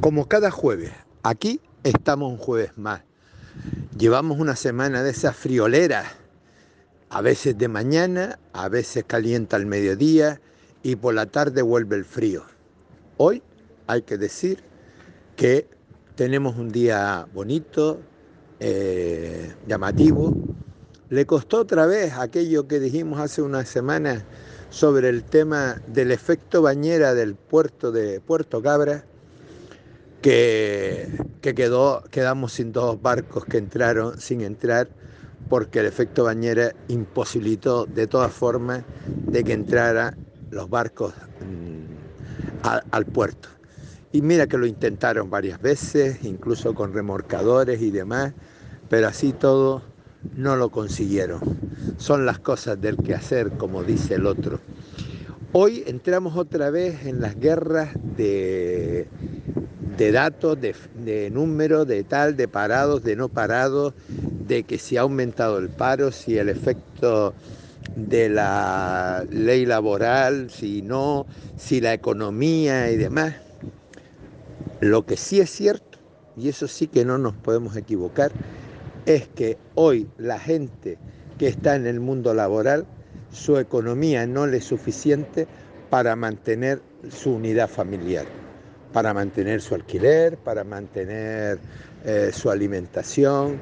[0.00, 3.02] Como cada jueves, aquí estamos un jueves más.
[3.98, 6.06] Llevamos una semana de esas frioleras,
[7.10, 10.40] a veces de mañana, a veces calienta al mediodía
[10.82, 12.44] y por la tarde vuelve el frío.
[13.18, 13.42] Hoy
[13.88, 14.64] hay que decir
[15.36, 15.68] que
[16.14, 18.00] tenemos un día bonito,
[18.58, 20.34] eh, llamativo.
[21.10, 24.24] Le costó otra vez aquello que dijimos hace unas semanas
[24.70, 29.04] sobre el tema del efecto bañera del puerto de Puerto Cabra
[30.22, 31.08] que,
[31.40, 34.88] quedamos sin dos barcos que entraron sin entrar
[35.48, 40.16] porque el efecto bañera imposibilitó de todas formas de que entraran
[40.50, 43.48] los barcos mm, al puerto.
[44.12, 48.32] Y mira que lo intentaron varias veces, incluso con remorcadores y demás,
[48.88, 49.82] pero así todo
[50.36, 51.40] no lo consiguieron.
[51.96, 54.60] Son las cosas del quehacer, como dice el otro.
[55.52, 59.08] Hoy entramos otra vez en las guerras de,
[60.00, 65.02] de datos, de, números, de tal, de parados, de no parados, de que si ha
[65.02, 67.34] aumentado el paro, si el efecto
[67.96, 71.26] de la ley laboral, si no,
[71.58, 73.34] si la economía y demás.
[74.80, 75.98] Lo que sí es cierto,
[76.34, 78.32] y eso sí que no nos podemos equivocar,
[79.04, 80.96] es que hoy la gente
[81.36, 82.86] que está en el mundo laboral,
[83.32, 85.46] su economía no le es suficiente
[85.90, 88.24] para mantener su unidad familiar
[88.92, 91.58] para mantener su alquiler, para mantener
[92.04, 93.58] eh, su alimentación,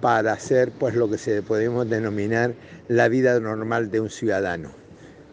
[0.00, 2.54] para hacer pues lo que se podemos denominar
[2.88, 4.70] la vida normal de un ciudadano.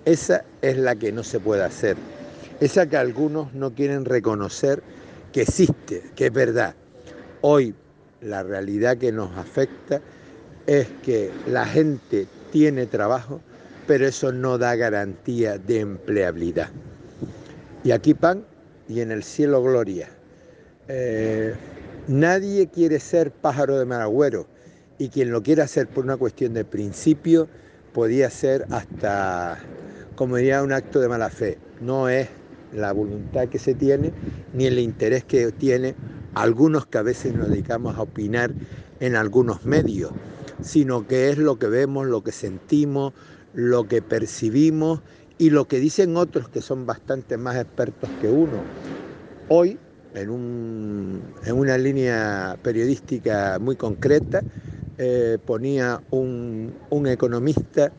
[0.05, 1.97] Esa es la que no se puede hacer.
[2.59, 4.81] Esa que algunos no quieren reconocer
[5.31, 6.75] que existe, que es verdad.
[7.41, 7.75] Hoy
[8.21, 10.01] la realidad que nos afecta
[10.65, 13.41] es que la gente tiene trabajo,
[13.85, 16.69] pero eso no da garantía de empleabilidad.
[17.83, 18.43] Y aquí pan
[18.87, 20.09] y en el cielo gloria.
[20.87, 21.53] Eh,
[22.07, 24.47] nadie quiere ser pájaro de maragüero
[24.97, 27.47] y quien lo quiera hacer por una cuestión de principio
[27.93, 29.59] podía ser hasta,
[30.15, 31.57] como diría, un acto de mala fe.
[31.81, 32.27] No es
[32.73, 34.11] la voluntad que se tiene
[34.53, 35.95] ni el interés que tiene
[36.33, 38.51] algunos que a veces nos dedicamos a opinar
[38.99, 40.11] en algunos medios,
[40.61, 43.13] sino que es lo que vemos, lo que sentimos,
[43.53, 45.01] lo que percibimos
[45.37, 48.63] y lo que dicen otros que son bastante más expertos que uno.
[49.49, 49.77] Hoy,
[50.15, 54.41] en, una línea periodística muy concreta,
[54.97, 56.73] eh, ponía un,
[57.07, 57.91] economista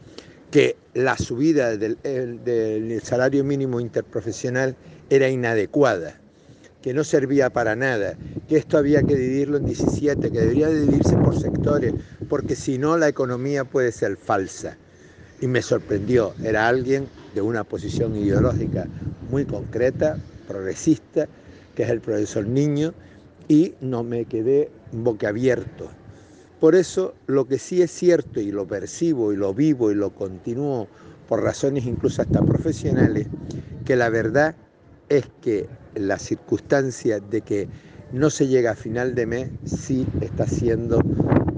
[0.51, 4.75] que la subida del, del salario mínimo interprofesional
[5.09, 6.19] era inadecuada,
[6.83, 8.17] que no servía para nada,
[8.49, 11.95] que esto había que dividirlo en 17, que debería dividirse por sectores,
[12.29, 14.77] porque si no la economía puede ser falsa
[15.41, 16.35] y me sorprendió.
[16.43, 18.87] Era alguien de una posición ideológica
[19.31, 20.17] muy concreta,
[20.47, 21.29] progresista,
[21.75, 22.93] que es el profesor Niño,
[23.49, 25.89] y no me quedé boquiabierto.
[26.61, 30.11] Por eso lo que sí es cierto y lo percibo y lo vivo y lo
[30.11, 30.89] continúo
[31.29, 33.29] por razones incluso hasta profesionales,
[33.85, 34.57] que la verdad
[35.09, 37.69] es que la circunstancia de que
[38.13, 41.01] no se llega a final de mes sí está siendo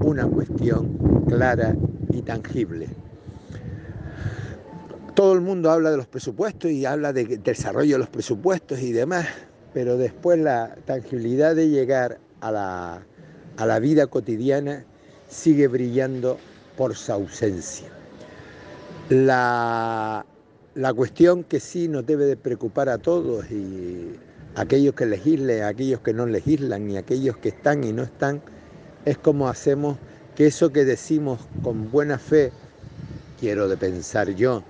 [0.03, 1.75] una cuestión clara
[2.11, 2.89] y tangible.
[5.15, 8.93] Todo el mundo habla de los presupuestos y habla de desarrollo de los presupuestos y
[8.93, 9.27] demás,
[9.73, 13.05] pero después la tangibilidad de llegar a la,
[13.57, 14.85] a la vida cotidiana
[15.27, 16.37] sigue brillando
[16.77, 17.89] por su ausencia.
[19.09, 20.25] La,
[20.75, 24.15] la cuestión que sí nos debe de preocupar a todos y
[24.55, 28.41] aquellos que legislen, aquellos que no legislan y aquellos que están y no están,
[29.03, 29.97] es cómo hacemos
[30.35, 32.53] que eso que decimos con buena fe,
[33.39, 34.63] quiero de pensar yo,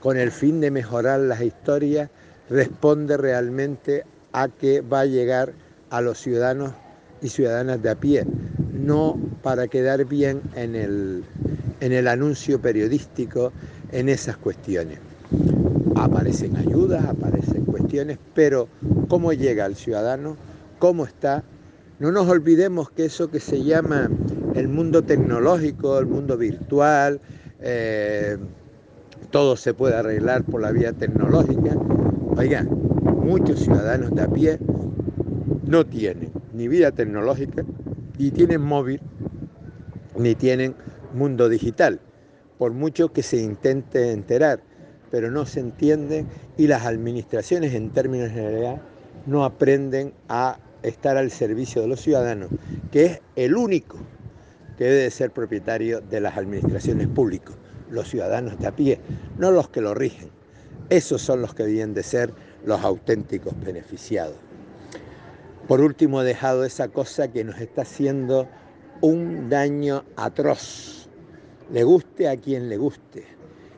[0.00, 2.10] con el fin de mejorar las historias,
[2.48, 5.52] responde realmente a que va a llegar
[5.90, 6.72] a los ciudadanos
[7.20, 8.24] y ciudadanas de a pie,
[8.72, 11.24] no para quedar bien en el,
[11.80, 13.52] en el anuncio periodístico
[13.92, 14.98] en esas cuestiones.
[15.96, 18.68] Aparecen ayudas, aparecen cuestiones, pero
[19.08, 20.36] ¿cómo llega al ciudadano?
[20.78, 21.42] ¿Cómo está?
[21.98, 24.08] No nos olvidemos que eso que se llama
[24.54, 27.20] el mundo tecnológico, el mundo virtual,
[27.60, 28.38] eh,
[29.30, 31.76] todo se puede arreglar por la vía tecnológica.
[32.36, 32.68] Oigan,
[33.22, 34.58] muchos ciudadanos de a pie
[35.66, 37.62] no tienen ni vía tecnológica,
[38.18, 39.00] ni tienen móvil,
[40.16, 40.74] ni tienen
[41.14, 42.00] mundo digital,
[42.56, 44.60] por mucho que se intente enterar,
[45.10, 46.24] pero no se entiende
[46.56, 48.80] y las administraciones en términos generales
[49.26, 52.48] no aprenden a estar al servicio de los ciudadanos,
[52.90, 53.98] que es el único
[54.78, 57.54] que debe ser propietario de las administraciones públicas
[57.90, 59.00] los ciudadanos de a pie,
[59.38, 60.30] no los que lo rigen.
[60.90, 62.32] Esos son los que deben de ser
[62.64, 64.36] los auténticos beneficiados.
[65.66, 68.48] Por último, he dejado esa cosa que nos está haciendo
[69.00, 71.08] un daño atroz,
[71.70, 73.24] le guste a quien le guste.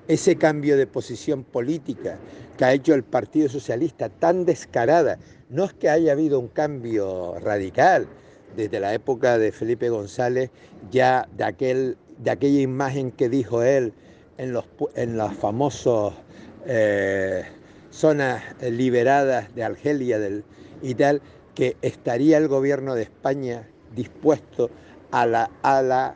[0.07, 2.19] Ese cambio de posición política
[2.57, 5.19] que ha hecho el Partido Socialista tan descarada,
[5.49, 8.07] no es que haya habido un cambio radical,
[8.57, 10.51] desde la época de Felipe González,
[10.91, 13.93] ya de, aquel, de aquella imagen que dijo él
[14.39, 16.15] en los, en las famosas
[16.67, 17.45] eh,
[17.91, 20.45] zonas liberadas de Argelia del,
[20.83, 21.23] y tal,
[21.55, 24.71] que estaría el gobierno de España dispuesto
[25.11, 26.15] a la, a la,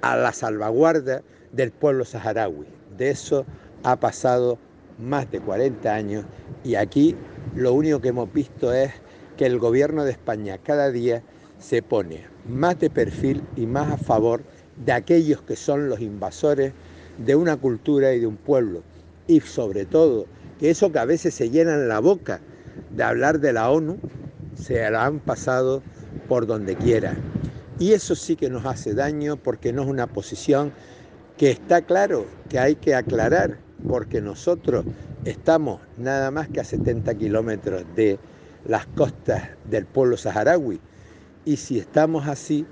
[0.00, 2.66] a la salvaguarda del pueblo saharaui.
[2.96, 3.44] De eso
[3.82, 4.58] ha pasado
[4.98, 6.24] más de 40 años
[6.64, 7.14] y aquí
[7.54, 8.92] lo único que hemos visto es
[9.36, 11.22] que el gobierno de España cada día
[11.58, 14.42] se pone más de perfil y más a favor
[14.84, 16.72] de aquellos que son los invasores
[17.18, 18.82] de una cultura y de un pueblo.
[19.26, 20.26] Y sobre todo,
[20.58, 22.40] que eso que a veces se llenan la boca
[22.90, 23.98] de hablar de la ONU,
[24.56, 25.82] se la han pasado
[26.28, 27.14] por donde quiera.
[27.78, 30.72] Y eso sí que nos hace daño porque no es una posición
[31.36, 34.86] que está claro que hay que aclarar, porque nosotros
[35.24, 38.18] estamos nada más que a 70 kilómetros de
[38.66, 40.80] las costas del pueblo saharaui.
[41.44, 42.66] Y si estamos así,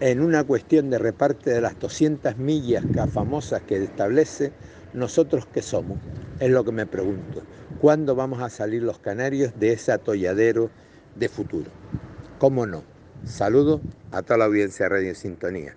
[0.00, 4.52] en una cuestión de reparte de las 200 millas famosas que establece,
[4.94, 5.98] nosotros qué somos,
[6.38, 7.42] es lo que me pregunto.
[7.80, 10.70] ¿Cuándo vamos a salir los canarios de ese atolladero
[11.16, 11.70] de futuro?
[12.38, 12.84] ¿Cómo no?
[13.24, 13.80] Saludo
[14.12, 15.74] a toda la audiencia de Radio Sintonía.